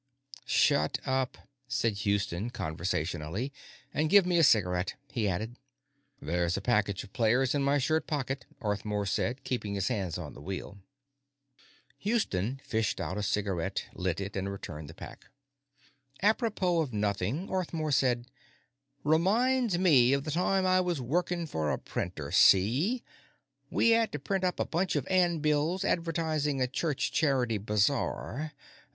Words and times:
"Shut 0.47 0.99
up," 1.05 1.37
said 1.67 1.93
Houston 1.99 2.49
conversationally. 2.49 3.53
"And 3.93 4.09
give 4.09 4.25
me 4.25 4.39
a 4.39 4.43
cigarette," 4.43 4.95
he 5.11 5.29
added. 5.29 5.57
"There's 6.19 6.57
a 6.57 6.59
package 6.59 7.03
of 7.03 7.13
Players 7.13 7.53
in 7.53 7.61
my 7.61 7.77
shirt 7.77 8.07
pocket," 8.07 8.47
Arthmore 8.61 9.05
said, 9.07 9.43
keeping 9.43 9.75
his 9.75 9.89
hands 9.89 10.17
on 10.17 10.33
the 10.33 10.41
wheel. 10.41 10.79
Houston 11.99 12.61
fished 12.63 12.99
out 12.99 13.19
a 13.19 13.21
cigarette, 13.21 13.85
lit 13.93 14.19
it, 14.19 14.35
and 14.35 14.49
returned 14.51 14.89
the 14.89 14.95
pack. 14.95 15.25
Apropos 16.23 16.81
of 16.81 16.91
nothing, 16.93 17.47
Arthmore 17.47 17.93
said: 17.93 18.25
"Reminds 19.03 19.77
me 19.77 20.13
of 20.13 20.23
the 20.23 20.31
time 20.31 20.65
I 20.65 20.81
was 20.81 20.99
workin' 20.99 21.45
for 21.45 21.69
a 21.69 21.77
printer, 21.77 22.31
see? 22.31 23.03
We 23.69 23.93
'ad 23.93 24.11
to 24.13 24.17
print 24.17 24.43
up 24.43 24.59
a 24.59 24.65
bunch 24.65 24.95
of 24.95 25.05
'andbills 25.11 25.83
advertisin' 25.85 26.59
a 26.59 26.65
church 26.65 27.11
charity 27.11 27.59
bazaar. 27.59 28.53